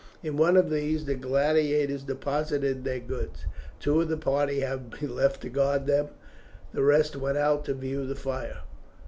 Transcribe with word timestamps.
In 0.23 0.35
one 0.35 0.57
of 0.57 0.71
these 0.71 1.05
the 1.05 1.13
gladiators 1.13 2.01
deposited 2.01 2.83
their 2.83 2.97
goods. 2.99 3.45
Two 3.79 4.01
of 4.01 4.09
the 4.09 4.17
party 4.17 4.61
having 4.61 4.89
been 4.99 5.15
left 5.15 5.41
to 5.41 5.49
guard 5.49 5.85
them 5.85 6.07
the 6.73 6.81
rest 6.81 7.15
went 7.15 7.37
out 7.37 7.65
to 7.65 7.75
view 7.75 8.07
the 8.07 8.15
fire. 8.15 8.61